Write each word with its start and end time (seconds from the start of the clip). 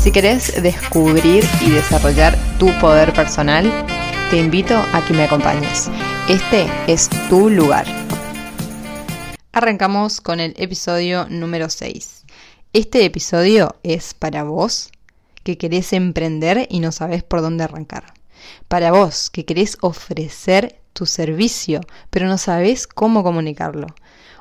si 0.00 0.12
querés 0.12 0.62
descubrir 0.62 1.44
y 1.60 1.70
desarrollar 1.72 2.34
tu 2.58 2.72
poder 2.80 3.12
personal, 3.12 3.70
te 4.30 4.38
invito 4.38 4.74
a 4.74 5.04
que 5.04 5.12
me 5.12 5.24
acompañes. 5.24 5.90
Este 6.26 6.66
es 6.86 7.10
tu 7.28 7.50
lugar. 7.50 7.84
Arrancamos 9.52 10.22
con 10.22 10.40
el 10.40 10.54
episodio 10.56 11.26
número 11.28 11.68
6. 11.68 12.24
Este 12.72 13.04
episodio 13.04 13.76
es 13.82 14.14
para 14.14 14.42
vos 14.42 14.90
que 15.42 15.58
querés 15.58 15.92
emprender 15.92 16.66
y 16.70 16.80
no 16.80 16.92
sabes 16.92 17.22
por 17.22 17.42
dónde 17.42 17.64
arrancar. 17.64 18.14
Para 18.68 18.92
vos 18.92 19.28
que 19.28 19.44
querés 19.44 19.76
ofrecer 19.82 20.80
tu 20.94 21.04
servicio, 21.04 21.82
pero 22.08 22.26
no 22.26 22.38
sabes 22.38 22.86
cómo 22.86 23.22
comunicarlo. 23.22 23.88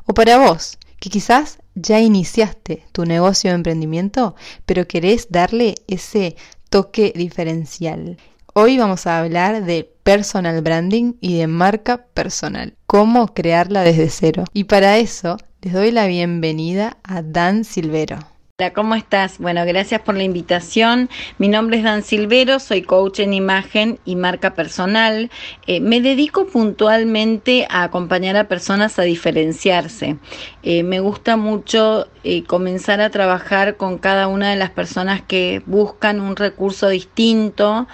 O 0.06 0.14
para 0.14 0.38
vos 0.38 0.78
que 1.02 1.10
quizás 1.10 1.60
ya 1.82 2.00
iniciaste 2.00 2.86
tu 2.92 3.06
negocio 3.06 3.50
de 3.50 3.56
emprendimiento, 3.56 4.36
pero 4.66 4.88
querés 4.88 5.28
darle 5.30 5.76
ese 5.88 6.36
toque 6.70 7.14
diferencial. 7.16 8.18
Hoy 8.54 8.78
vamos 8.78 9.08
a 9.08 9.20
hablar 9.20 9.64
de 9.64 9.92
personal 10.04 10.62
branding 10.62 11.14
y 11.22 11.38
de 11.38 11.48
marca 11.48 12.06
personal, 12.14 12.76
cómo 12.86 13.34
crearla 13.34 13.84
desde 13.84 14.10
cero. 14.10 14.46
Y 14.54 14.66
para 14.66 14.98
eso 14.98 15.38
les 15.62 15.74
doy 15.74 15.92
la 15.92 16.08
bienvenida 16.08 16.98
a 17.04 17.22
Dan 17.22 17.64
Silvero. 17.64 18.18
Hola, 18.62 18.74
¿cómo 18.74 18.96
estás? 18.96 19.38
Bueno, 19.38 19.64
gracias 19.66 20.02
por 20.02 20.18
la 20.18 20.24
invitación. 20.24 21.10
Mi 21.38 21.48
nombre 21.48 21.78
es 21.78 21.84
Dan 21.84 22.04
Silvero, 22.04 22.60
soy 22.60 22.82
coach 22.82 23.22
en 23.22 23.34
imagen 23.34 24.00
y 24.04 24.18
marca 24.18 24.54
personal. 24.54 25.32
Eh, 25.66 25.80
me 25.80 26.02
dedico 26.02 26.46
puntualmente 26.46 27.66
a 27.70 27.84
acompañar 27.84 28.36
a 28.36 28.50
personas 28.50 29.00
a 29.00 29.04
diferenciarse. 29.04 30.18
Eh, 30.62 30.84
me 30.84 31.00
gusta 31.00 31.38
mucho 31.38 32.10
eh, 32.26 32.44
comenzar 32.44 33.00
a 33.00 33.10
trabajar 33.12 33.78
con 33.78 33.98
cada 33.98 34.28
una 34.28 34.50
de 34.50 34.58
las 34.58 34.72
personas 34.72 35.22
que 35.22 35.62
buscan 35.66 36.20
un 36.20 36.36
recurso 36.36 36.90
distinto 36.90 37.88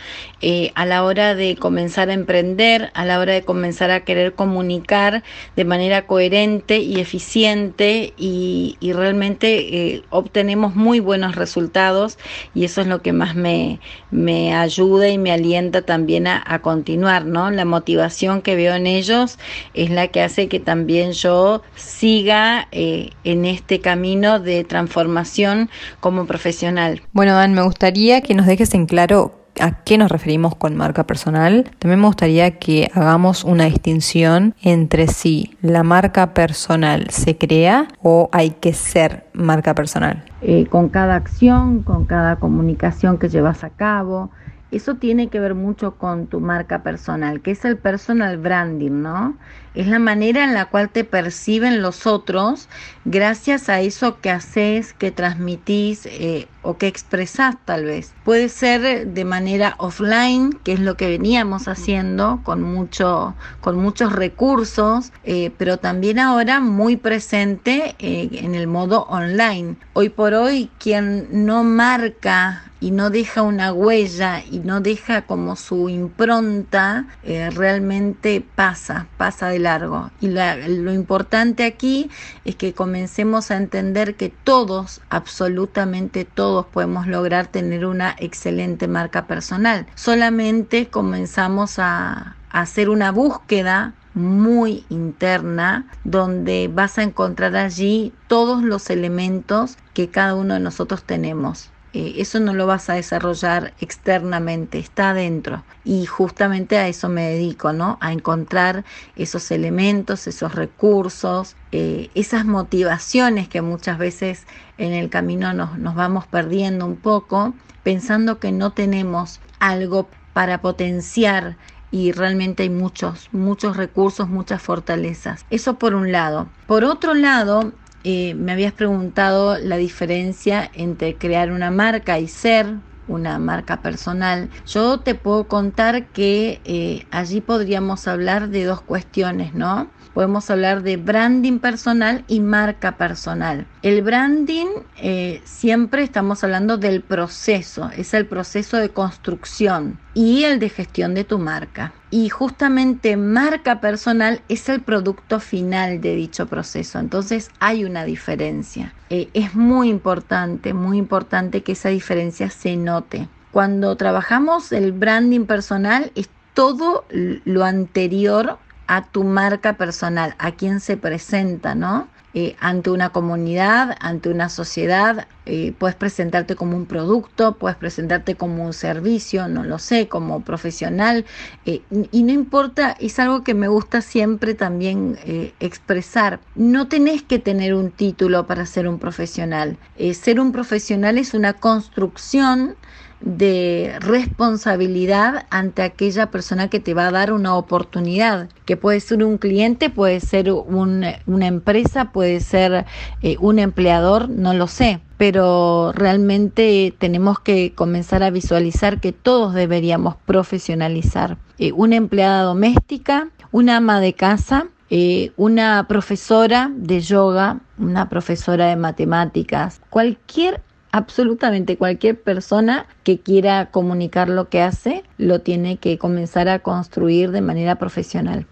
a 0.76 0.86
la 0.86 1.04
hora 1.04 1.34
de 1.34 1.56
comenzar 1.56 2.12
a 2.12 2.14
emprender, 2.14 2.92
a 2.94 3.04
la 3.04 3.18
hora 3.18 3.34
de 3.34 3.42
comenzar 3.42 3.90
a 3.90 4.02
querer 4.02 4.34
comunicar 4.34 5.24
de 5.56 5.66
manera 5.66 6.06
coherente 6.06 6.78
y 6.78 7.00
eficiente 7.00 8.14
y, 8.16 8.78
y 8.80 8.94
realmente 8.94 10.04
obtener 10.12 10.55
muy 10.56 11.00
buenos 11.00 11.36
resultados 11.36 12.18
y 12.54 12.66
eso 12.66 12.82
es 12.82 12.88
lo 12.88 13.02
que 13.02 13.14
más 13.14 13.36
me, 13.36 13.80
me 14.12 14.56
ayuda 14.56 15.10
y 15.10 15.18
me 15.18 15.32
alienta 15.32 15.82
también 15.82 16.28
a, 16.28 16.44
continuar, 16.62 17.26
¿no? 17.26 17.52
La 17.52 17.66
motivación 17.66 18.42
que 18.42 18.56
veo 18.56 18.74
en 18.74 18.88
ellos 18.88 19.38
es 19.74 19.90
la 19.90 20.08
que 20.08 20.22
hace 20.22 20.48
que 20.48 20.60
también 20.60 21.12
yo 21.12 21.62
siga 21.76 22.68
eh, 22.72 23.10
en 23.24 23.46
este 23.46 23.82
camino 23.82 24.40
de 24.40 24.64
transformación 24.64 25.70
como 26.00 26.26
profesional. 26.26 27.02
Bueno, 27.12 27.34
Dan, 27.34 27.54
me 27.54 27.62
gustaría 27.62 28.22
que 28.22 28.34
nos 28.34 28.46
dejes 28.46 28.74
en 28.74 28.86
claro 28.86 29.45
a 29.60 29.84
qué 29.84 29.98
nos 29.98 30.12
referimos 30.12 30.56
con 30.56 30.76
marca 30.76 31.06
personal. 31.06 31.70
También 31.80 32.00
me 32.00 32.08
gustaría 32.08 32.60
que 32.60 32.90
hagamos 32.94 33.44
una 33.44 33.66
distinción 33.66 34.56
entre 34.62 35.08
si 35.08 35.58
la 35.62 35.84
marca 35.84 36.34
personal 36.34 37.08
se 37.10 37.38
crea 37.38 37.88
o 38.02 38.30
hay 38.32 38.52
que 38.52 38.74
ser 38.74 39.26
marca 39.34 39.74
personal. 39.76 40.24
Eh, 40.42 40.68
con 40.70 40.90
cada 40.90 41.16
acción, 41.16 41.84
con 41.84 42.06
cada 42.06 42.38
comunicación 42.38 43.18
que 43.18 43.30
llevas 43.30 43.64
a 43.64 43.70
cabo, 43.70 44.30
eso 44.72 44.96
tiene 44.96 45.30
que 45.30 45.40
ver 45.40 45.56
mucho 45.56 45.96
con 45.96 46.28
tu 46.28 46.40
marca 46.40 46.84
personal, 46.84 47.42
que 47.42 47.52
es 47.52 47.64
el 47.66 47.78
personal 47.78 48.38
branding, 48.38 49.02
¿no? 49.02 49.38
Es 49.76 49.88
la 49.88 50.00
manera 50.00 50.44
en 50.44 50.54
la 50.54 50.66
cual 50.66 50.90
te 50.90 51.04
perciben 51.04 51.82
los 51.82 52.08
otros 52.08 52.70
gracias 53.06 53.70
a 53.70 53.82
eso 53.82 54.20
que 54.20 54.32
haces, 54.32 54.94
que 54.94 55.12
transmitís 55.12 56.06
eh, 56.08 56.48
o 56.64 56.78
que 56.78 56.88
expresás 56.88 57.56
tal 57.66 57.86
vez. 57.86 58.14
Puede 58.24 58.50
ser 58.50 59.08
de 59.08 59.26
manera 59.26 59.76
offline, 59.78 60.54
que 60.64 60.74
es 60.74 60.80
lo 60.80 60.98
que 60.98 61.08
veníamos 61.08 61.68
haciendo 61.68 62.42
con, 62.44 62.64
mucho, 62.64 63.36
con 63.62 63.78
muchos 63.78 64.12
recursos, 64.12 65.12
eh, 65.24 65.52
pero 65.58 65.78
también 65.78 66.20
ahora 66.20 66.60
muy 66.60 66.98
presente 66.98 67.96
eh, 68.00 68.30
en 68.32 68.56
el 68.56 68.68
modo 68.68 69.04
online. 69.04 69.76
Hoy 69.94 70.10
por 70.10 70.34
hoy, 70.34 70.72
quien 70.80 71.28
no 71.46 71.64
marca 71.64 72.64
y 72.80 72.92
no 72.92 73.10
deja 73.10 73.42
una 73.44 73.72
huella 73.72 74.44
y 74.44 74.60
no 74.60 74.82
deja 74.82 75.24
como 75.24 75.56
su 75.56 75.90
impronta, 75.90 77.06
realmente 77.24 78.46
pasa, 78.56 79.08
pasa 79.18 79.48
de 79.50 79.60
largo. 79.66 80.12
Y 80.22 80.30
lo 80.30 80.94
importante 80.94 81.66
aquí 81.66 82.10
es 82.46 82.56
que 82.56 82.74
comencemos 82.74 83.52
a 83.52 83.58
entender 83.58 84.16
que 84.16 84.30
todos, 84.30 85.02
absolutamente 85.10 86.24
todos, 86.24 86.66
podemos 86.68 87.08
lograr 87.08 87.48
tener 87.48 87.86
una 87.86 88.16
excelente 88.18 88.88
marca 88.88 89.28
personal. 89.28 89.86
Solamente 89.96 90.88
comenzamos 90.88 91.80
a, 91.80 92.36
a 92.50 92.62
hacer 92.62 92.90
una 92.90 93.12
búsqueda 93.12 93.94
muy 94.14 94.86
interna 94.90 95.86
donde 96.06 96.70
vas 96.74 96.98
a 96.98 97.04
encontrar 97.04 97.56
allí 97.58 98.14
todos 98.28 98.64
los 98.64 98.90
elementos 98.90 99.78
que 99.94 100.10
cada 100.10 100.36
uno 100.36 100.54
de 100.54 100.62
nosotros 100.62 101.04
tenemos. 101.04 101.70
Eh, 101.96 102.16
eso 102.18 102.42
no 102.42 102.54
lo 102.54 102.68
vas 102.68 102.90
a 102.90 102.96
desarrollar 102.96 103.74
externamente, 103.80 104.80
está 104.80 105.12
adentro. 105.12 105.64
Y 105.86 106.06
justamente 106.06 106.78
a 106.78 106.90
eso 106.90 107.08
me 107.08 107.30
dedico, 107.30 107.72
¿no? 107.72 107.98
A 108.02 108.12
encontrar 108.12 108.84
esos 109.16 109.50
elementos, 109.50 110.28
esos 110.28 110.56
recursos, 110.56 111.56
eh, 111.72 112.10
esas 112.14 112.44
motivaciones 112.44 113.48
que 113.48 113.62
muchas 113.62 113.98
veces 113.98 114.46
en 114.78 114.92
el 114.92 115.10
camino 115.10 115.54
nos, 115.54 115.78
nos 115.78 115.96
vamos 115.96 116.28
perdiendo 116.28 116.86
un 116.86 116.98
poco, 116.98 117.54
pensando 117.84 118.40
que 118.40 118.52
no 118.52 118.74
tenemos 118.74 119.40
algo 119.60 120.10
para 120.34 120.60
potenciar 120.60 121.56
y 121.92 122.12
realmente 122.12 122.64
hay 122.64 122.70
muchos, 122.70 123.30
muchos 123.32 123.78
recursos, 123.78 124.28
muchas 124.28 124.62
fortalezas. 124.62 125.46
Eso 125.50 125.80
por 125.80 125.96
un 125.96 126.12
lado. 126.12 126.50
Por 126.68 126.84
otro 126.84 127.14
lado, 127.14 127.72
eh, 128.08 128.36
me 128.36 128.52
habías 128.52 128.72
preguntado 128.72 129.58
la 129.58 129.78
diferencia 129.78 130.70
entre 130.76 131.16
crear 131.16 131.52
una 131.52 131.72
marca 131.72 132.20
y 132.20 132.28
ser 132.28 132.68
una 133.08 133.40
marca 133.40 133.82
personal. 133.82 134.50
Yo 134.68 135.00
te 135.00 135.16
puedo 135.16 135.48
contar 135.48 136.06
que 136.10 136.62
eh, 136.66 137.08
allí 137.10 137.42
podríamos 137.42 138.08
hablar 138.08 138.50
de 138.50 138.64
dos 138.64 138.82
cuestiones, 138.82 139.56
¿no? 139.56 139.90
podemos 140.14 140.50
hablar 140.50 140.82
de 140.82 140.96
branding 140.96 141.60
personal 141.60 142.24
y 142.30 142.40
marca 142.40 142.96
personal. 142.96 143.68
El 143.82 144.02
branding 144.02 144.68
eh, 144.98 145.42
siempre 145.44 146.04
estamos 146.04 146.42
hablando 146.42 146.78
del 146.78 147.02
proceso, 147.02 147.90
es 147.98 148.14
el 148.14 148.26
proceso 148.26 148.78
de 148.78 148.90
construcción 148.90 150.00
y 150.16 150.46
el 150.46 150.60
de 150.60 150.70
gestión 150.70 151.14
de 151.14 151.26
tu 151.26 151.38
marca. 151.38 151.94
Y 152.10 152.30
justamente 152.30 153.18
marca 153.18 153.82
personal 153.82 154.42
es 154.50 154.68
el 154.70 154.82
producto 154.82 155.40
final 155.40 156.02
de 156.02 156.16
dicho 156.16 156.48
proceso. 156.48 156.98
Entonces 156.98 157.52
hay 157.60 157.86
una 157.86 158.06
diferencia. 158.06 158.94
Eh, 159.12 159.30
es 159.34 159.54
muy 159.54 159.90
importante, 159.90 160.74
muy 160.74 160.98
importante 160.98 161.62
que 161.62 161.74
esa 161.74 161.90
diferencia 161.90 162.50
se 162.50 162.78
note. 162.78 163.28
Cuando 163.52 163.96
trabajamos 163.98 164.72
el 164.72 164.92
branding 164.92 165.46
personal 165.46 166.12
es 166.16 166.30
todo 166.54 167.06
lo 167.10 167.66
anterior 167.66 168.58
a 168.88 169.04
tu 169.04 169.24
marca 169.24 169.74
personal, 169.74 170.36
a 170.40 170.52
quién 170.52 170.80
se 170.80 170.96
presenta, 170.98 171.76
¿no? 171.76 172.08
Eh, 172.34 172.56
ante 172.60 172.90
una 172.92 173.10
comunidad, 173.10 173.96
ante 174.00 174.30
una 174.30 174.50
sociedad, 174.50 175.28
eh, 175.46 175.74
puedes 175.78 175.96
presentarte 175.96 176.56
como 176.56 176.76
un 176.76 176.86
producto, 176.86 177.56
puedes 177.56 177.78
presentarte 177.78 178.36
como 178.36 178.66
un 178.66 178.74
servicio, 178.74 179.48
no 179.48 179.64
lo 179.64 179.80
sé, 179.80 180.08
como 180.08 180.42
profesional, 180.42 181.26
eh, 181.66 181.82
y 182.12 182.24
no 182.24 182.32
importa, 182.32 182.96
es 183.00 183.20
algo 183.20 183.44
que 183.44 183.54
me 183.54 183.68
gusta 183.68 184.02
siempre 184.02 184.54
también 184.54 185.18
expresar, 185.60 186.40
no 186.56 186.88
tenés 186.88 187.24
que 187.24 187.40
tener 187.40 187.74
un 187.74 187.92
título 187.92 188.48
para 188.48 188.66
ser 188.66 188.88
un 188.88 189.00
profesional, 189.00 189.78
ser 190.14 190.40
un 190.40 190.52
profesional 190.52 191.18
es 191.18 191.34
una 191.34 191.54
construcción 191.54 192.76
de 193.22 193.96
responsabilidad 194.02 195.48
ante 195.50 195.82
aquella 195.82 196.32
persona 196.32 196.70
que 196.70 196.80
te 196.80 196.94
va 196.94 197.08
a 197.08 197.12
dar 197.12 197.34
una 197.34 197.56
oportunidad, 197.56 198.50
que 198.66 198.78
puede 198.78 199.00
ser 199.00 199.24
un 199.24 199.38
cliente, 199.38 199.90
puede 199.90 200.20
ser 200.20 200.52
una 200.52 201.48
empresa, 201.48 202.12
puede 202.12 202.40
ser 202.40 202.86
eh, 203.22 203.38
un 203.40 203.60
empleador, 203.60 204.30
no 204.30 204.54
lo 204.54 204.68
sé. 204.68 205.00
Pero 205.18 205.92
realmente 205.94 206.94
tenemos 206.98 207.40
que 207.40 207.74
comenzar 207.74 208.24
a 208.24 208.30
visualizar 208.30 209.00
que 209.00 209.12
todos 209.12 209.54
deberíamos 209.54 210.16
profesionalizar. 210.26 211.38
Eh, 211.58 211.72
una 211.72 211.96
empleada 211.96 212.44
doméstica, 212.44 213.30
una 213.52 213.78
ama 213.78 214.00
de 214.00 214.14
casa, 214.14 214.68
eh, 214.90 215.32
una 215.38 215.88
profesora 215.88 216.72
de 216.76 217.02
yoga, 217.02 217.60
una 217.78 218.10
profesora 218.10 218.68
de 218.68 218.76
matemáticas, 218.76 219.82
cualquier 219.90 220.62
absolutamente 220.92 221.76
cualquier 221.78 222.22
persona 222.22 222.86
que 223.04 223.20
quiera 223.20 223.70
comunicar 223.70 224.30
lo 224.30 224.48
que 224.48 224.62
hace 224.62 225.04
lo 225.18 225.42
tiene 225.42 225.76
que 225.76 225.98
comenzar 225.98 226.48
a 226.48 226.60
construir 226.60 227.32
de 227.32 227.42
manera 227.42 227.76
profesional. 227.76 228.48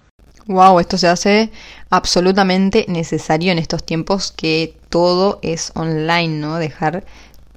Wow, 0.48 0.80
esto 0.80 0.98
se 0.98 1.07
hace 1.07 1.51
absolutamente 1.90 2.86
necesario 2.90 3.51
en 3.51 3.60
estos 3.60 3.84
tiempos 3.86 4.31
que 4.31 4.78
todo 4.90 5.40
es 5.42 5.72
online, 5.75 6.40
¿no? 6.40 6.57
Dejar 6.57 7.06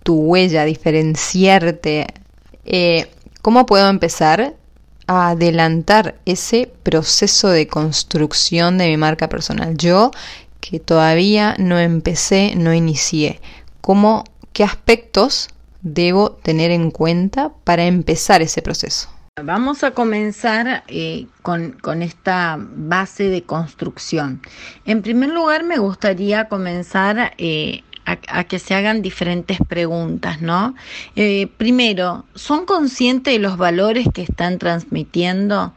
tu 0.04 0.14
huella, 0.14 0.64
diferenciarte. 0.64 2.06
Eh, 2.64 3.10
¿Cómo 3.42 3.66
puedo 3.66 3.88
empezar 3.88 4.54
a 5.08 5.30
adelantar 5.30 6.16
ese 6.26 6.70
proceso 6.82 7.48
de 7.48 7.66
construcción 7.66 8.78
de 8.78 8.88
mi 8.88 8.96
marca 8.96 9.28
personal? 9.28 9.76
Yo 9.76 10.12
que 10.60 10.78
todavía 10.80 11.56
no 11.58 11.78
empecé, 11.78 12.54
no 12.56 12.72
inicié. 12.72 13.40
¿Cómo 13.80 14.24
¿Qué 14.56 14.64
aspectos 14.64 15.48
debo 15.82 16.30
tener 16.30 16.70
en 16.70 16.90
cuenta 16.90 17.52
para 17.64 17.84
empezar 17.84 18.40
ese 18.40 18.62
proceso? 18.62 19.10
Vamos 19.44 19.84
a 19.84 19.90
comenzar 19.90 20.82
eh, 20.88 21.26
con, 21.42 21.76
esta 22.00 22.56
base 22.58 23.24
de 23.24 23.42
construcción. 23.42 24.40
En 24.86 25.02
primer 25.02 25.28
lugar, 25.28 25.62
me 25.62 25.76
gustaría 25.76 26.48
comenzar 26.48 27.34
eh, 27.36 27.82
a, 28.06 28.44
que 28.44 28.58
se 28.58 28.74
hagan 28.74 29.02
diferentes 29.02 29.58
preguntas, 29.68 30.40
¿no? 30.40 30.74
Eh, 31.16 31.48
primero, 31.58 32.24
¿son 32.34 32.64
conscientes 32.64 33.34
de 33.34 33.38
los 33.38 33.58
valores 33.58 34.06
que 34.14 34.22
están 34.22 34.58
transmitiendo? 34.58 35.74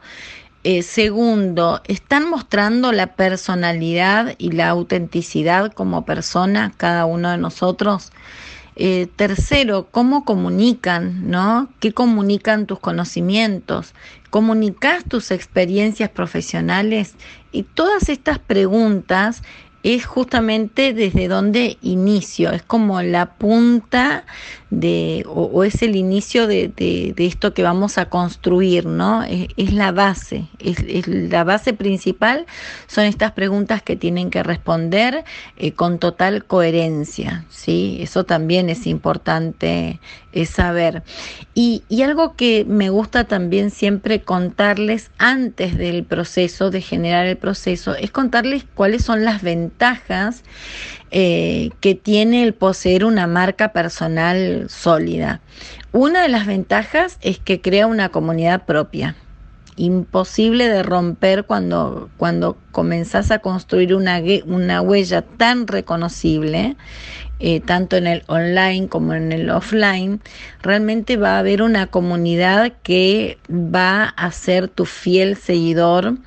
segundo, 0.82 1.80
¿están 1.84 2.28
mostrando 2.28 2.92
la 2.92 3.14
personalidad 3.14 4.34
y 4.36 4.52
la 4.52 4.68
autenticidad 4.68 5.72
como 5.72 6.04
persona 6.04 6.72
cada 6.76 7.04
uno 7.06 7.30
de 7.30 7.38
nosotros? 7.38 8.10
Eh, 8.82 9.08
tercero, 9.14 9.88
cómo 9.90 10.24
comunican, 10.24 11.28
¿no? 11.28 11.68
¿Qué 11.80 11.92
comunican 11.92 12.64
tus 12.64 12.80
conocimientos? 12.80 13.92
¿Comunicas 14.30 15.04
tus 15.04 15.32
experiencias 15.32 16.08
profesionales? 16.08 17.14
Y 17.52 17.64
todas 17.64 18.08
estas 18.08 18.38
preguntas 18.38 19.42
es 19.82 20.06
justamente 20.06 20.94
desde 20.94 21.28
donde 21.28 21.76
inicio, 21.82 22.52
es 22.52 22.62
como 22.62 23.02
la 23.02 23.34
punta 23.34 24.24
de, 24.70 25.24
o, 25.26 25.64
es 25.64 25.82
el 25.82 25.96
inicio 25.96 26.46
de, 26.46 26.68
de, 26.68 27.14
esto 27.18 27.52
que 27.52 27.62
vamos 27.62 27.98
a 27.98 28.06
construir, 28.06 28.86
¿no? 28.86 29.22
Es, 29.24 29.72
la 29.72 29.92
base, 29.92 30.46
es, 30.58 31.06
la 31.08 31.44
base 31.44 31.72
principal, 31.72 32.46
son 32.86 33.04
estas 33.04 33.32
preguntas 33.32 33.82
que 33.82 33.96
tienen 33.96 34.30
que 34.30 34.42
responder 34.42 35.24
eh, 35.56 35.72
con 35.72 35.98
total 35.98 36.44
coherencia, 36.44 37.44
¿sí? 37.50 37.98
Eso 38.00 38.24
también 38.24 38.70
es 38.70 38.86
importante 38.86 40.00
es 40.32 40.50
saber. 40.50 41.02
Y, 41.54 41.82
y 41.88 42.02
algo 42.02 42.36
que 42.36 42.64
me 42.64 42.90
gusta 42.90 43.24
también 43.24 43.70
siempre 43.70 44.22
contarles 44.22 45.10
antes 45.18 45.76
del 45.76 46.04
proceso, 46.04 46.70
de 46.70 46.80
generar 46.80 47.26
el 47.26 47.36
proceso, 47.36 47.94
es 47.96 48.10
contarles 48.10 48.64
cuáles 48.74 49.02
son 49.02 49.24
las 49.24 49.42
ventajas 49.42 50.44
eh, 51.12 51.70
que 51.80 51.96
tiene 51.96 52.44
el 52.44 52.54
poseer 52.54 53.04
una 53.04 53.26
marca 53.26 53.72
personal 53.72 54.66
sólida. 54.68 55.40
Una 55.92 56.22
de 56.22 56.28
las 56.28 56.46
ventajas 56.46 57.18
es 57.20 57.40
que 57.40 57.60
crea 57.60 57.88
una 57.88 58.10
comunidad 58.10 58.64
propia. 58.64 59.16
Imposible 59.76 60.68
de 60.68 60.84
romper 60.84 61.46
cuando, 61.46 62.10
cuando 62.16 62.58
comenzás 62.70 63.32
a 63.32 63.40
construir 63.40 63.94
una, 63.94 64.20
una 64.46 64.82
huella 64.82 65.22
tan 65.22 65.66
reconocible, 65.66 66.76
eh, 67.40 67.60
tanto 67.60 67.96
en 67.96 68.06
el 68.06 68.22
online 68.28 68.88
como 68.88 69.14
en 69.14 69.32
el 69.32 69.50
offline, 69.50 70.20
realmente 70.62 71.16
va 71.16 71.36
a 71.36 71.38
haber 71.40 71.62
una 71.62 71.88
comunidad 71.88 72.72
que 72.84 73.38
va 73.50 74.04
a 74.04 74.30
ser 74.30 74.68
tu 74.68 74.84
fiel 74.84 75.36
seguidor 75.36 76.18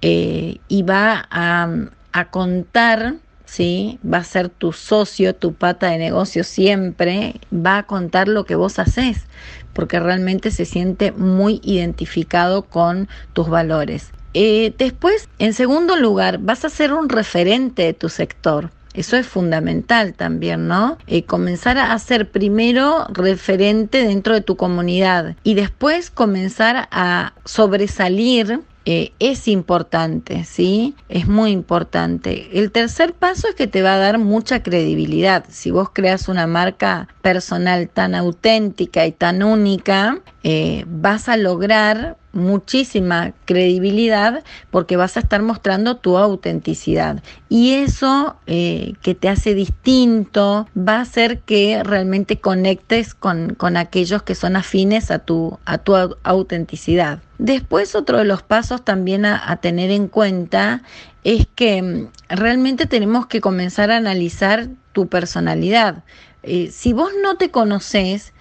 eh, 0.00 0.56
y 0.66 0.82
va 0.82 1.28
a, 1.30 1.68
a 2.12 2.30
contar 2.30 3.16
¿sí? 3.46 3.98
Va 4.04 4.18
a 4.18 4.24
ser 4.24 4.50
tu 4.50 4.72
socio, 4.72 5.34
tu 5.34 5.54
pata 5.54 5.88
de 5.88 5.98
negocio 5.98 6.44
siempre, 6.44 7.40
va 7.52 7.78
a 7.78 7.82
contar 7.84 8.28
lo 8.28 8.44
que 8.44 8.56
vos 8.56 8.78
haces, 8.78 9.24
porque 9.72 9.98
realmente 9.98 10.50
se 10.50 10.66
siente 10.66 11.12
muy 11.12 11.60
identificado 11.64 12.62
con 12.62 13.08
tus 13.32 13.48
valores. 13.48 14.10
Eh, 14.34 14.74
después, 14.76 15.30
en 15.38 15.54
segundo 15.54 15.96
lugar, 15.96 16.38
vas 16.38 16.66
a 16.66 16.68
ser 16.68 16.92
un 16.92 17.08
referente 17.08 17.82
de 17.82 17.94
tu 17.94 18.10
sector. 18.10 18.70
Eso 18.92 19.16
es 19.16 19.26
fundamental 19.26 20.14
también, 20.14 20.68
¿no? 20.68 20.96
Eh, 21.06 21.24
comenzar 21.24 21.76
a 21.76 21.98
ser 21.98 22.30
primero 22.30 23.06
referente 23.10 24.02
dentro 24.06 24.34
de 24.34 24.40
tu 24.40 24.56
comunidad 24.56 25.36
y 25.42 25.54
después 25.54 26.10
comenzar 26.10 26.88
a 26.90 27.34
sobresalir 27.44 28.60
eh, 28.88 29.12
es 29.18 29.48
importante, 29.48 30.44
¿sí? 30.44 30.94
Es 31.08 31.26
muy 31.26 31.50
importante. 31.50 32.48
El 32.52 32.70
tercer 32.70 33.14
paso 33.14 33.48
es 33.48 33.56
que 33.56 33.66
te 33.66 33.82
va 33.82 33.94
a 33.94 33.98
dar 33.98 34.18
mucha 34.18 34.62
credibilidad. 34.62 35.44
Si 35.48 35.72
vos 35.72 35.90
creas 35.92 36.28
una 36.28 36.46
marca 36.46 37.08
personal 37.20 37.88
tan 37.88 38.14
auténtica 38.14 39.04
y 39.04 39.10
tan 39.10 39.42
única, 39.42 40.20
eh, 40.48 40.84
vas 40.86 41.28
a 41.28 41.36
lograr 41.36 42.16
muchísima 42.32 43.32
credibilidad 43.46 44.44
porque 44.70 44.96
vas 44.96 45.16
a 45.16 45.20
estar 45.20 45.42
mostrando 45.42 45.96
tu 45.96 46.18
autenticidad 46.18 47.20
y 47.48 47.72
eso 47.72 48.36
eh, 48.46 48.92
que 49.02 49.16
te 49.16 49.28
hace 49.28 49.54
distinto 49.54 50.68
va 50.78 50.98
a 50.98 51.00
hacer 51.00 51.40
que 51.40 51.82
realmente 51.82 52.38
conectes 52.38 53.12
con, 53.12 53.56
con 53.56 53.76
aquellos 53.76 54.22
que 54.22 54.36
son 54.36 54.54
afines 54.54 55.10
a 55.10 55.18
tu, 55.18 55.58
a 55.64 55.78
tu 55.78 55.96
autenticidad. 56.22 57.18
Después 57.38 57.96
otro 57.96 58.18
de 58.18 58.24
los 58.24 58.44
pasos 58.44 58.84
también 58.84 59.26
a, 59.26 59.56
tener 59.56 59.90
en 59.90 60.06
cuenta 60.06 60.84
es 61.24 61.48
que 61.56 61.82
mm, 61.82 62.08
realmente 62.28 62.86
tenemos 62.86 63.26
que 63.26 63.40
comenzar 63.40 63.90
a 63.90 63.96
analizar 63.96 64.68
tu 64.92 65.08
personalidad. 65.08 66.04
Eh, 66.44 66.70
si 66.70 66.92
vos 66.92 67.10
no 67.20 67.36
te 67.36 67.50
conoces, 67.50 68.32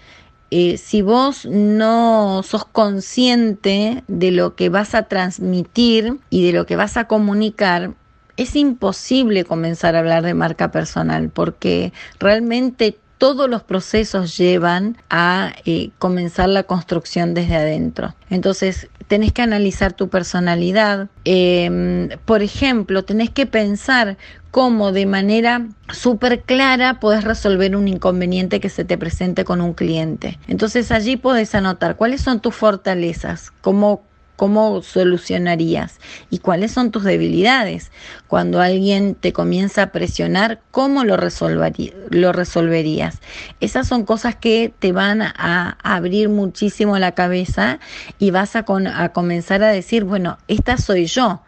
eh, 0.57 0.77
si 0.77 1.01
vos 1.01 1.45
no 1.45 2.41
sos 2.41 2.63
consciente 2.63 4.05
de 4.07 4.31
lo 4.31 4.55
que 4.55 4.69
vas 4.69 4.95
a 4.95 5.03
transmitir 5.03 6.17
y 6.29 6.45
de 6.45 6.53
lo 6.53 6.65
que 6.65 6.77
vas 6.77 6.95
a 6.95 7.09
comunicar, 7.09 7.91
es 8.37 8.55
imposible 8.55 9.43
comenzar 9.43 9.97
a 9.97 9.99
hablar 9.99 10.23
de 10.23 10.33
marca 10.33 10.71
personal 10.71 11.29
porque 11.29 11.91
realmente 12.21 12.97
todos 13.25 13.49
los 13.49 13.63
procesos 13.63 14.37
llevan 14.37 14.97
a 15.09 15.51
eh, 15.65 15.89
comenzar 15.97 16.47
la 16.47 16.61
construcción 16.61 17.33
desde 17.33 17.55
adentro. 17.55 18.13
Entonces, 18.29 18.87
tenés 19.07 19.31
que 19.31 19.41
analizar 19.41 19.93
tu 19.93 20.09
personalidad. 20.09 21.09
Em, 21.23 22.09
por 22.25 22.43
ejemplo, 22.43 23.03
tenés 23.03 23.31
que 23.31 23.47
pensar 23.47 24.17
cómo 24.51 24.91
de 24.91 25.07
manera 25.07 25.65
súper 25.91 26.43
clara 26.43 26.99
puedes 26.99 27.23
resolver 27.23 27.75
un 27.75 27.87
inconveniente 27.87 28.59
que 28.59 28.69
se 28.69 28.85
te 28.85 28.95
presente 28.95 29.43
con 29.43 29.59
un 29.59 29.73
cliente. 29.73 30.37
Entonces 30.47 30.91
allí 30.91 31.17
puedes 31.17 31.55
anotar 31.55 31.95
cuáles 31.95 32.21
son 32.21 32.41
tus 32.41 32.53
fortalezas, 32.53 33.51
cómo 33.61 34.03
¿Cómo 34.35 34.81
solucionarías? 34.81 35.99
¿Y 36.29 36.39
cuáles 36.39 36.71
son 36.71 36.91
tus 36.91 37.03
debilidades? 37.03 37.91
Cuando 38.27 38.61
alguien 38.61 39.15
te 39.15 39.33
comienza 39.33 39.83
a 39.83 39.91
presionar, 39.91 40.61
¿cómo 40.71 41.03
lo, 41.03 41.17
resolverías? 41.17 43.19
Esas 43.59 43.87
son 43.87 44.03
cosas 44.03 44.35
que 44.35 44.73
te 44.79 44.91
van 44.91 45.21
a 45.21 45.77
abrir 45.83 46.29
muchísimo 46.29 46.97
la 46.99 47.13
cabeza 47.13 47.79
y 48.19 48.31
vas 48.31 48.55
a, 48.55 48.65
a 48.95 49.13
comenzar 49.13 49.63
a 49.63 49.69
decir, 49.69 50.03
bueno, 50.03 50.37
esta 50.47 50.77
soy 50.77 51.05
yo. 51.05 51.41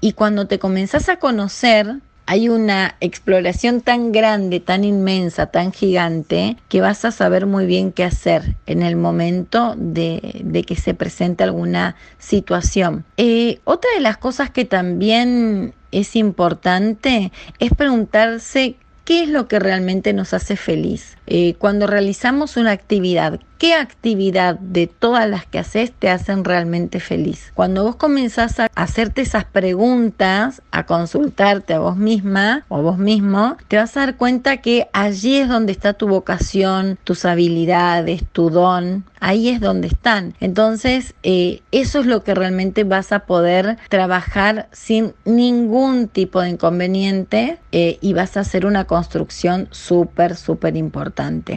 Y 0.00 0.12
cuando 0.12 0.46
te 0.46 0.58
comenzás 0.58 1.08
a 1.08 1.16
conocer, 1.16 1.96
hay 2.26 2.48
una 2.48 2.96
exploración 3.00 3.80
tan 3.80 4.12
grande, 4.12 4.60
tan 4.60 4.84
inmensa, 4.84 5.46
tan 5.46 5.72
gigante, 5.72 6.56
que 6.68 6.80
vas 6.80 7.04
a 7.04 7.10
saber 7.10 7.46
muy 7.46 7.66
bien 7.66 7.92
qué 7.92 8.04
hacer 8.04 8.56
en 8.66 8.82
el 8.82 8.96
momento 8.96 9.74
de, 9.76 10.64
que 10.66 10.76
se 10.76 10.94
presente 10.94 11.44
alguna 11.44 11.96
situación. 12.18 13.04
Eh, 13.16 13.60
otra 13.64 13.90
de 13.94 14.00
las 14.00 14.16
cosas 14.16 14.50
que 14.50 14.64
también 14.64 15.74
es 15.92 16.16
importante 16.16 17.30
es 17.58 17.72
preguntarse 17.74 18.76
qué 19.04 19.22
es 19.22 19.28
lo 19.28 19.48
que 19.48 19.58
realmente 19.58 20.12
nos 20.12 20.32
hace 20.32 20.56
feliz. 20.56 21.16
Eh, 21.26 21.54
cuando 21.58 21.86
realizamos 21.86 22.56
una 22.56 22.72
actividad, 22.72 23.40
¿qué 23.58 23.74
actividad 23.74 24.58
de 24.58 24.86
todas 24.86 25.28
las 25.28 25.46
que 25.46 25.58
haces 25.58 25.90
te 25.92 26.10
hacen 26.10 26.44
realmente 26.44 27.00
feliz? 27.00 27.50
Cuando 27.54 27.84
vos 27.84 27.96
comenzás 27.96 28.60
a 28.60 28.68
hacerte 28.74 29.22
esas 29.22 29.44
preguntas, 29.44 30.60
a 30.70 30.84
consultarte 30.84 31.72
a 31.72 31.78
vos 31.78 31.96
misma 31.96 32.66
o 32.68 32.82
vos 32.82 32.98
mismo, 32.98 33.56
te 33.68 33.78
vas 33.78 33.96
a 33.96 34.00
dar 34.00 34.16
cuenta 34.16 34.58
que 34.58 34.88
allí 34.92 35.36
es 35.36 35.48
donde 35.48 35.72
está 35.72 35.94
tu 35.94 36.08
vocación, 36.08 36.98
tus 37.04 37.24
habilidades, 37.24 38.24
tu 38.32 38.50
don, 38.50 39.04
ahí 39.20 39.48
es 39.48 39.60
donde 39.60 39.88
están. 39.88 40.34
Entonces, 40.40 41.14
eh, 41.22 41.62
eso 41.72 42.00
es 42.00 42.06
lo 42.06 42.22
que 42.22 42.34
realmente 42.34 42.84
vas 42.84 43.12
a 43.12 43.20
poder 43.20 43.78
trabajar 43.88 44.68
sin 44.72 45.14
ningún 45.24 46.08
tipo 46.08 46.42
de 46.42 46.50
inconveniente 46.50 47.58
eh, 47.72 47.96
y 48.02 48.12
vas 48.12 48.36
a 48.36 48.40
hacer 48.40 48.66
una 48.66 48.84
construcción 48.84 49.68
súper, 49.70 50.36
súper 50.36 50.76
importante. 50.76 51.13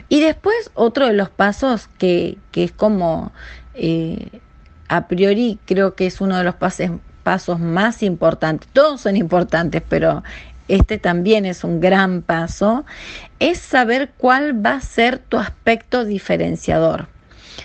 Y 0.09 0.21
después, 0.21 0.71
otro 0.73 1.07
de 1.07 1.13
los 1.13 1.29
pasos 1.29 1.89
que, 1.97 2.37
es 2.53 2.71
como 2.71 3.31
eh, 3.73 4.39
a 4.87 5.07
priori 5.07 5.59
creo 5.65 5.95
que 5.95 6.07
es 6.07 6.21
uno 6.21 6.37
de 6.37 6.43
los 6.43 6.55
pasos, 6.55 6.91
pasos 7.23 7.59
más 7.59 8.03
importantes. 8.03 8.69
Todos 8.71 9.01
son 9.01 9.17
importantes, 9.17 9.81
pero 9.87 10.23
este 10.67 10.97
también 10.97 11.45
es 11.45 11.63
un 11.63 11.79
gran 11.79 12.21
paso, 12.21 12.85
es 13.39 13.59
saber 13.59 14.11
cuál 14.17 14.65
va 14.65 14.75
a 14.75 14.81
ser 14.81 15.19
tu 15.19 15.37
aspecto 15.37 16.05
diferenciador. 16.05 17.07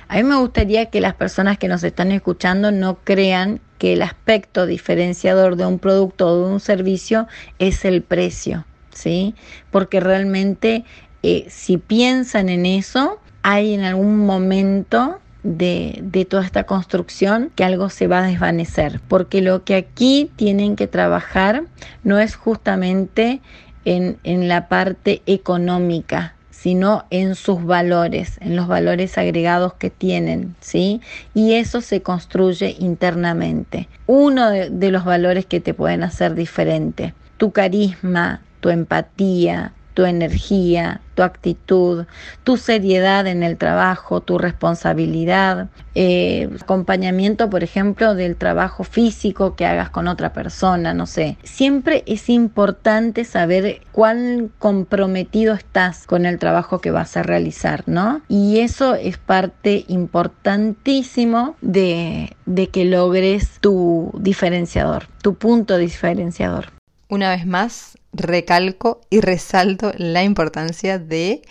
A 0.08 0.16
mí 0.16 0.22
me 0.22 0.36
gustaría 0.36 0.86
que 0.86 1.00
las 1.00 1.14
personas 1.14 1.58
que 1.58 1.68
nos 1.68 1.84
están 1.84 2.12
escuchando 2.12 2.70
no 2.70 2.98
crean 3.04 3.60
que 3.78 3.94
el 3.94 4.02
aspecto 4.02 4.66
diferenciador 4.66 5.56
de 5.56 5.66
un 5.66 5.78
producto 5.78 6.28
o 6.28 6.46
de 6.46 6.52
un 6.54 6.60
servicio 6.60 7.26
es 7.58 7.84
el 7.84 8.02
precio, 8.02 8.64
¿sí? 8.92 9.34
Porque 9.70 10.00
realmente 10.00 10.84
eh, 11.22 11.46
si 11.48 11.78
piensan 11.78 12.48
en 12.48 12.66
eso, 12.66 13.18
hay 13.42 13.74
en 13.74 13.84
algún 13.84 14.18
momento 14.18 15.20
de, 15.42 15.98
de, 16.02 16.24
toda 16.24 16.44
esta 16.44 16.64
construcción 16.64 17.50
que 17.54 17.64
algo 17.64 17.90
se 17.90 18.06
va 18.06 18.20
a 18.20 18.26
desvanecer. 18.26 19.00
Porque 19.08 19.40
lo 19.40 19.64
que 19.64 19.74
aquí 19.74 20.30
tienen 20.36 20.76
que 20.76 20.86
trabajar 20.86 21.64
no 22.04 22.18
es 22.18 22.36
justamente 22.36 23.40
en, 23.84 24.18
en 24.24 24.48
la 24.48 24.68
parte 24.68 25.22
económica, 25.26 26.34
sino 26.50 27.04
en 27.10 27.34
sus 27.34 27.64
valores, 27.64 28.38
en 28.40 28.54
los 28.54 28.68
valores 28.68 29.18
agregados 29.18 29.74
que 29.74 29.90
tienen, 29.90 30.54
¿sí? 30.60 31.00
Y 31.34 31.54
eso 31.54 31.80
se 31.80 32.02
construye 32.02 32.76
internamente. 32.78 33.88
Uno 34.06 34.48
de, 34.50 34.70
de 34.70 34.90
los 34.92 35.04
valores 35.04 35.44
que 35.44 35.60
te 35.60 35.74
pueden 35.74 36.04
hacer 36.04 36.34
diferente, 36.34 37.14
tu 37.36 37.50
carisma, 37.50 38.42
tu 38.60 38.68
empatía, 38.68 39.72
tu 39.94 40.04
energía, 40.04 41.00
tu 41.14 41.22
actitud, 41.22 42.06
tu 42.44 42.56
seriedad 42.56 43.26
en 43.26 43.42
el 43.42 43.56
trabajo, 43.56 44.20
tu 44.20 44.38
responsabilidad, 44.38 45.68
eh, 45.94 46.48
acompañamiento, 46.60 47.50
por 47.50 47.62
ejemplo, 47.62 48.14
del 48.14 48.36
trabajo 48.36 48.84
físico 48.84 49.54
que 49.54 49.66
hagas 49.66 49.90
con 49.90 50.08
otra 50.08 50.32
persona, 50.32 50.94
no 50.94 51.06
sé. 51.06 51.36
Siempre 51.42 52.02
es 52.06 52.28
importante 52.30 53.24
saber 53.24 53.82
cuán 53.92 54.50
comprometido 54.58 55.54
estás 55.54 56.06
con 56.06 56.26
el 56.26 56.38
trabajo 56.38 56.80
que 56.80 56.90
vas 56.90 57.16
a 57.16 57.22
realizar, 57.22 57.84
¿no? 57.86 58.22
Y 58.28 58.60
eso 58.60 58.94
es 58.94 59.18
parte 59.18 59.84
importantísimo 59.88 61.56
de, 61.60 62.34
de 62.46 62.68
que 62.68 62.84
logres 62.84 63.58
tu 63.60 64.10
diferenciador, 64.18 65.06
tu 65.22 65.34
punto 65.34 65.76
diferenciador. 65.76 66.81
Una 67.12 67.28
vez 67.28 67.44
más, 67.44 67.98
recalco 68.14 69.02
y 69.10 69.20
resalto 69.20 69.92
la 69.98 70.24
importancia 70.24 70.98
de 70.98 71.42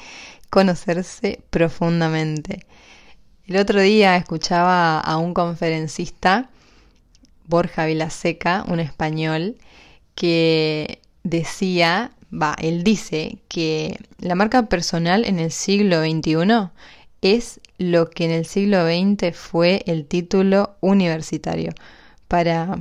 conocerse 0.49 1.39
profundamente. 1.51 2.65
El 3.45 3.57
otro 3.57 3.79
día 3.79 4.15
escuchaba 4.15 4.99
a 4.99 5.17
un 5.17 5.35
conferencista, 5.35 6.49
Borja 7.45 7.85
Vilaseca, 7.85 8.65
un 8.69 8.79
español, 8.79 9.55
que 10.15 10.99
decía, 11.21 12.09
va, 12.33 12.55
él 12.57 12.83
dice 12.83 13.37
que 13.47 13.99
la 14.17 14.33
marca 14.33 14.63
personal 14.63 15.25
en 15.25 15.37
el 15.37 15.51
siglo 15.51 16.01
XXI 16.01 16.71
es 17.21 17.59
lo 17.77 18.09
que 18.09 18.25
en 18.25 18.31
el 18.31 18.47
siglo 18.47 18.83
XX 18.87 19.37
fue 19.37 19.83
el 19.85 20.07
título 20.07 20.75
universitario. 20.81 21.71
Para 22.27 22.79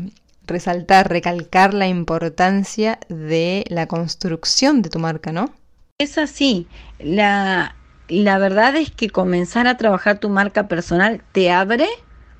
resaltar, 0.50 1.08
recalcar 1.08 1.72
la 1.72 1.88
importancia 1.88 2.98
de 3.08 3.64
la 3.68 3.86
construcción 3.86 4.82
de 4.82 4.90
tu 4.90 4.98
marca, 4.98 5.32
¿no? 5.32 5.54
Es 5.98 6.18
así. 6.18 6.66
La, 6.98 7.74
la 8.08 8.38
verdad 8.38 8.76
es 8.76 8.90
que 8.90 9.08
comenzar 9.08 9.66
a 9.66 9.76
trabajar 9.76 10.18
tu 10.18 10.28
marca 10.28 10.68
personal 10.68 11.22
te 11.32 11.50
abre 11.50 11.88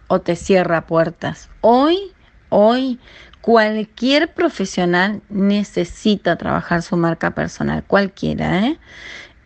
o 0.08 0.20
te 0.20 0.36
cierra 0.36 0.86
puertas. 0.86 1.48
Hoy, 1.60 2.12
hoy, 2.48 2.98
cualquier 3.40 4.34
profesional 4.34 5.22
necesita 5.28 6.36
trabajar 6.36 6.82
su 6.82 6.96
marca 6.96 7.30
personal, 7.34 7.84
cualquiera, 7.84 8.66
¿eh? 8.66 8.78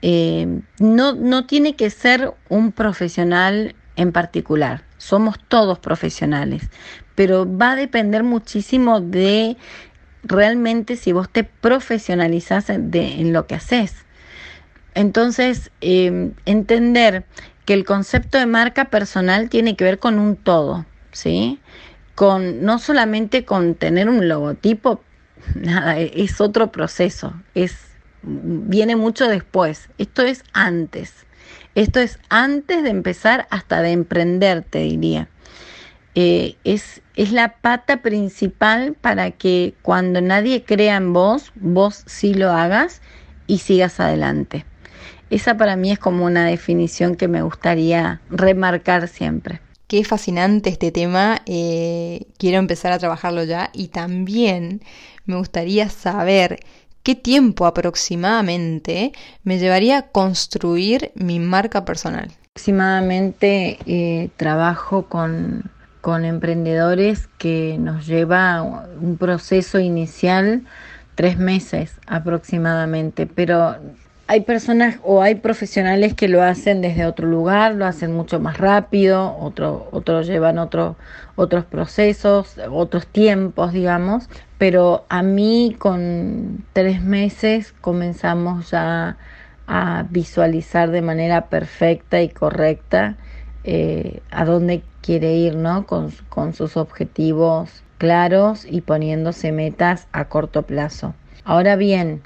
Eh, 0.06 0.60
no, 0.80 1.14
no 1.14 1.46
tiene 1.46 1.76
que 1.76 1.88
ser 1.88 2.34
un 2.50 2.72
profesional 2.72 3.74
en 3.96 4.12
particular. 4.12 4.84
Somos 4.98 5.38
todos 5.48 5.78
profesionales, 5.78 6.68
pero 7.14 7.46
va 7.46 7.72
a 7.72 7.76
depender 7.76 8.22
muchísimo 8.22 9.00
de 9.00 9.56
realmente 10.22 10.96
si 10.96 11.12
vos 11.12 11.28
te 11.28 11.44
profesionalizás 11.44 12.70
en, 12.70 13.32
lo 13.32 13.46
que 13.46 13.54
haces. 13.56 13.94
Entonces, 14.94 15.70
em, 15.80 16.32
entender 16.46 17.24
que 17.64 17.74
el 17.74 17.84
concepto 17.84 18.38
de 18.38 18.46
marca 18.46 18.86
personal 18.86 19.48
tiene 19.48 19.76
que 19.76 19.84
ver 19.84 19.98
con 19.98 20.18
un 20.18 20.36
todo, 20.36 20.86
¿sí? 21.12 21.60
Con, 22.14 22.62
no 22.62 22.78
solamente 22.78 23.44
con 23.44 23.74
tener 23.74 24.08
un 24.08 24.28
logotipo, 24.28 25.02
nada, 25.54 25.98
e, 25.98 26.12
es 26.14 26.40
otro 26.40 26.72
proceso, 26.72 27.34
es, 27.54 27.76
viene 28.22 28.96
mucho 28.96 29.28
después, 29.28 29.88
esto 29.98 30.22
es 30.22 30.44
antes. 30.52 31.23
Esto 31.74 32.00
es 32.00 32.18
antes 32.28 32.82
de 32.82 32.90
empezar 32.90 33.46
hasta 33.50 33.82
de 33.82 33.92
emprender, 33.92 34.62
te 34.62 34.80
diría. 34.80 35.28
Eh, 36.14 36.56
es, 36.62 37.02
es 37.16 37.32
la 37.32 37.56
pata 37.56 38.00
principal 38.02 38.94
para 38.94 39.32
que 39.32 39.74
cuando 39.82 40.20
nadie 40.20 40.64
crea 40.64 40.96
en 40.96 41.12
vos, 41.12 41.52
vos 41.56 42.04
sí 42.06 42.34
lo 42.34 42.52
hagas 42.52 43.02
y 43.48 43.58
sigas 43.58 43.98
adelante. 43.98 44.64
Esa 45.30 45.56
para 45.56 45.74
mí 45.74 45.90
es 45.90 45.98
como 45.98 46.24
una 46.24 46.46
definición 46.46 47.16
que 47.16 47.26
me 47.26 47.42
gustaría 47.42 48.20
remarcar 48.30 49.08
siempre. 49.08 49.60
Qué 49.88 50.04
fascinante 50.04 50.70
este 50.70 50.92
tema, 50.92 51.42
eh, 51.46 52.26
quiero 52.38 52.58
empezar 52.58 52.92
a 52.92 52.98
trabajarlo 52.98 53.42
ya 53.44 53.70
y 53.72 53.88
también 53.88 54.80
me 55.26 55.36
gustaría 55.36 55.88
saber 55.90 56.60
¿Qué 57.04 57.14
tiempo 57.14 57.66
aproximadamente 57.66 59.12
me 59.42 59.58
llevaría 59.58 59.98
a 59.98 60.02
construir 60.08 61.12
mi 61.14 61.38
marca 61.38 61.84
personal? 61.84 62.30
Aproximadamente 62.48 63.78
eh, 63.84 64.30
trabajo 64.38 65.04
con, 65.06 65.70
con 66.00 66.24
emprendedores 66.24 67.28
que 67.36 67.76
nos 67.78 68.06
lleva 68.06 68.62
un 68.62 69.18
proceso 69.18 69.78
inicial 69.78 70.64
tres 71.14 71.36
meses 71.36 71.92
aproximadamente, 72.06 73.26
pero 73.26 73.76
hay 74.26 74.40
personas 74.40 74.96
o 75.02 75.22
hay 75.22 75.34
profesionales 75.34 76.14
que 76.14 76.28
lo 76.28 76.42
hacen 76.42 76.80
desde 76.80 77.06
otro 77.06 77.28
lugar, 77.28 77.74
lo 77.74 77.84
hacen 77.84 78.12
mucho 78.12 78.40
más 78.40 78.58
rápido, 78.58 79.36
otros 79.38 80.26
llevan 80.26 80.58
otro, 80.58 80.96
otros 81.36 81.64
procesos, 81.64 82.56
otros 82.70 83.06
tiempos, 83.06 83.72
digamos, 83.72 84.28
pero 84.56 85.04
a 85.10 85.22
mí 85.22 85.76
con 85.78 86.64
tres 86.72 87.02
meses 87.02 87.74
comenzamos 87.80 88.70
ya 88.70 89.18
a 89.66 90.06
visualizar 90.10 90.90
de 90.90 91.02
manera 91.02 91.46
perfecta 91.46 92.22
y 92.22 92.28
correcta 92.28 93.16
eh, 93.64 94.20
a 94.30 94.44
dónde 94.44 94.82
quiere 95.02 95.34
ir, 95.34 95.56
¿no? 95.56 95.86
Con, 95.86 96.12
con 96.28 96.54
sus 96.54 96.76
objetivos 96.76 97.82
claros 97.98 98.66
y 98.68 98.80
poniéndose 98.80 99.52
metas 99.52 100.06
a 100.12 100.26
corto 100.26 100.62
plazo. 100.62 101.14
Ahora 101.44 101.76
bien, 101.76 102.22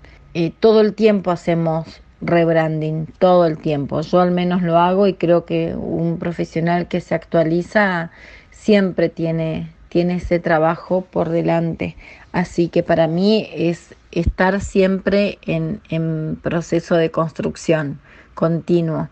todo 0.60 0.80
el 0.80 0.94
tiempo 0.94 1.30
hacemos 1.30 2.00
rebranding, 2.20 3.06
todo 3.18 3.46
el 3.46 3.58
tiempo. 3.58 4.00
Yo 4.00 4.20
al 4.20 4.30
menos 4.30 4.62
lo 4.62 4.78
hago 4.78 5.06
y 5.06 5.14
creo 5.14 5.44
que 5.44 5.74
un 5.74 6.18
profesional 6.18 6.88
que 6.88 7.00
se 7.00 7.14
actualiza 7.14 8.10
siempre 8.50 9.08
tiene, 9.08 9.70
tiene 9.88 10.16
ese 10.16 10.38
trabajo 10.38 11.02
por 11.02 11.28
delante. 11.28 11.96
Así 12.32 12.68
que 12.68 12.82
para 12.82 13.06
mí 13.06 13.48
es 13.54 13.94
estar 14.10 14.60
siempre 14.60 15.38
en, 15.42 15.80
en 15.88 16.38
proceso 16.42 16.96
de 16.96 17.10
construcción 17.10 18.00
continuo. 18.34 19.08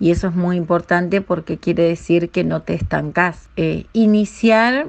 Y 0.00 0.12
eso 0.12 0.28
es 0.28 0.34
muy 0.34 0.56
importante 0.56 1.20
porque 1.20 1.58
quiere 1.58 1.82
decir 1.82 2.30
que 2.30 2.44
no 2.44 2.62
te 2.62 2.74
estancás. 2.74 3.48
Eh, 3.56 3.86
iniciar 3.92 4.86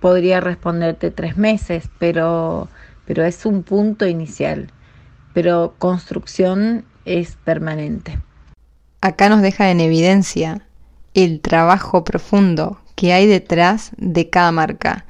podría 0.00 0.40
responderte 0.40 1.10
tres 1.10 1.36
meses, 1.36 1.88
pero, 1.98 2.68
pero 3.04 3.24
es 3.24 3.44
un 3.44 3.64
punto 3.64 4.06
inicial 4.06 4.68
pero 5.32 5.74
construcción 5.78 6.84
es 7.04 7.36
permanente. 7.44 8.18
acá 9.00 9.28
nos 9.28 9.42
deja 9.42 9.70
en 9.70 9.80
evidencia 9.80 10.66
el 11.14 11.40
trabajo 11.40 12.04
profundo 12.04 12.80
que 12.94 13.12
hay 13.12 13.26
detrás 13.26 13.90
de 13.96 14.30
cada 14.30 14.52
marca, 14.52 15.04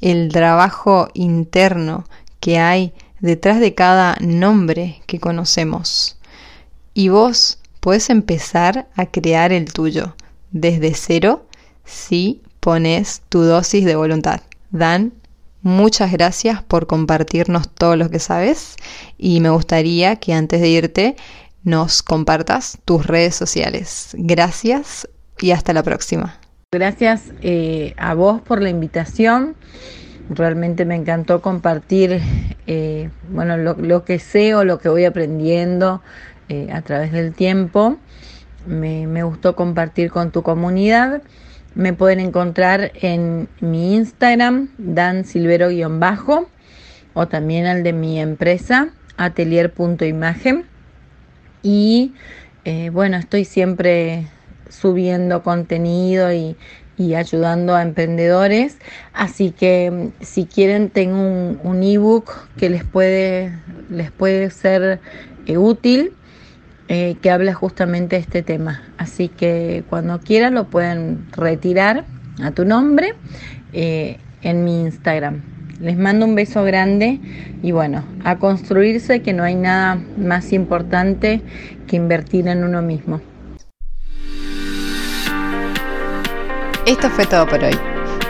el 0.00 0.30
trabajo 0.30 1.08
interno 1.14 2.04
que 2.40 2.58
hay 2.58 2.92
detrás 3.20 3.58
de 3.60 3.74
cada 3.74 4.16
nombre 4.20 5.02
que 5.06 5.18
conocemos. 5.18 6.18
Y 6.94 7.08
vos 7.08 7.58
puedes 7.80 8.10
empezar 8.10 8.88
a 8.94 9.06
crear 9.06 9.52
el 9.52 9.72
tuyo 9.72 10.14
desde 10.50 10.94
cero 10.94 11.46
si 11.84 12.42
pones 12.60 13.22
tu 13.28 13.40
dosis 13.40 13.84
de 13.84 13.96
voluntad. 13.96 14.40
Dan, 14.70 15.12
muchas 15.68 16.10
gracias 16.10 16.62
por 16.62 16.86
compartirnos 16.86 17.68
todo 17.68 17.94
lo 17.94 18.10
que 18.10 18.18
sabes 18.18 18.76
y 19.16 19.40
me 19.40 19.50
gustaría 19.50 20.16
que 20.16 20.32
antes 20.32 20.60
de 20.60 20.68
irte 20.68 21.16
nos 21.62 22.02
compartas 22.02 22.78
tus 22.84 23.06
redes 23.06 23.34
sociales. 23.36 24.10
Gracias 24.14 25.08
y 25.40 25.52
hasta 25.52 25.72
la 25.72 25.82
próxima. 25.82 26.40
Gracias 26.72 27.32
eh, 27.42 27.94
a 27.98 28.14
vos 28.14 28.40
por 28.40 28.62
la 28.62 28.70
invitación. 28.70 29.54
Realmente 30.30 30.84
me 30.84 30.94
encantó 30.94 31.40
compartir 31.40 32.20
eh, 32.66 33.10
bueno, 33.30 33.56
lo, 33.56 34.04
que 34.04 34.18
sé 34.18 34.54
o 34.54 34.64
lo 34.64 34.78
que 34.78 34.88
voy 34.88 35.04
aprendiendo 35.04 36.02
eh, 36.48 36.68
a 36.72 36.82
través 36.82 37.12
del 37.12 37.34
tiempo. 37.34 37.96
Me, 38.66 39.06
me, 39.06 39.22
gustó 39.22 39.56
compartir 39.56 40.10
con 40.10 40.30
tu 40.30 40.42
comunidad. 40.42 41.22
Me 41.74 41.92
pueden 41.92 42.20
encontrar 42.20 42.92
en 42.94 43.48
mi 43.60 43.94
Instagram, 43.94 44.70
Dan 44.78 45.24
Silvero-bajo, 45.24 46.48
o 47.14 47.28
también 47.28 47.66
al 47.66 47.82
de 47.82 47.92
mi 47.92 48.20
empresa, 48.20 48.90
atelier.imagen. 49.16 50.64
Y 51.62 52.14
eh, 52.64 52.90
bueno, 52.90 53.16
estoy 53.16 53.44
siempre 53.44 54.26
subiendo 54.68 55.42
contenido 55.42 56.32
y, 56.32 56.56
ayudando 57.16 57.76
a 57.76 57.82
emprendedores. 57.82 58.78
Así 59.12 59.52
que 59.52 59.90
mm, 59.90 60.24
si 60.24 60.46
quieren, 60.46 60.90
tengo 60.90 61.16
un, 61.62 61.82
ebook 61.82 62.48
que 62.56 62.68
les 62.68 62.84
puede, 62.84 63.56
les 63.88 64.10
puede 64.10 64.50
ser 64.50 65.00
eh, 65.46 65.58
útil, 65.58 66.12
eh, 66.88 67.16
que 67.20 67.30
habla 67.30 67.54
justamente 67.54 68.16
de 68.16 68.22
este 68.22 68.42
tema. 68.42 68.82
Así 68.96 69.28
que 69.28 69.84
cuando 69.88 70.18
quieran 70.20 70.54
lo 70.54 70.64
pueden 70.64 71.26
retirar 71.32 72.04
a 72.42 72.50
tu 72.50 72.64
nombre 72.64 73.14
en 73.72 74.64
mi 74.64 74.82
Instagram. 74.82 75.42
Les 75.80 75.96
mando 75.96 76.26
un 76.26 76.34
beso 76.34 76.64
grande 76.64 77.20
y 77.62 77.70
bueno, 77.70 78.02
a 78.24 78.36
construirse 78.38 79.22
que 79.22 79.32
no 79.32 79.44
hay 79.44 79.54
nada 79.54 80.00
más 80.16 80.52
importante 80.52 81.40
que 81.86 81.96
invertir 81.96 82.48
en 82.48 82.64
uno 82.64 82.82
mismo. 82.82 83.20
Esto 86.84 87.08
fue 87.10 87.26
todo 87.26 87.46
por 87.46 87.62
hoy. 87.62 87.74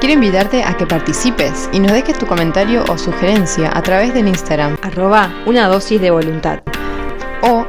Quiero 0.00 0.14
invitarte 0.14 0.62
a 0.62 0.76
que 0.76 0.86
participes 0.86 1.70
y 1.72 1.80
nos 1.80 1.92
dejes 1.92 2.18
tu 2.18 2.26
comentario 2.26 2.84
o 2.88 2.98
sugerencia 2.98 3.70
a 3.76 3.82
través 3.82 4.12
del 4.14 4.28
Instagram, 4.28 4.76
arroba 4.82 5.32
una 5.46 5.66
dosis 5.68 6.00
de 6.00 6.10
voluntad, 6.10 6.60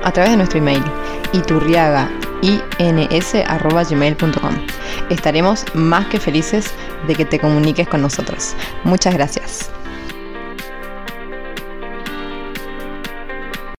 a 0.04 0.12
través 0.12 0.32
de 0.32 0.38
nuestro 0.38 0.60
email, 0.60 0.84
iturriaga, 1.34 2.10
ins.gmail.com. 2.42 4.56
Estaremos 5.10 5.66
más 5.74 6.06
que 6.08 6.20
felices 6.20 6.74
de 7.08 7.16
que 7.16 7.26
te 7.26 7.40
comuniques 7.40 7.88
con 7.88 8.02
nosotros. 8.02 8.56
Muchas 8.84 9.14
gracias. 9.14 9.72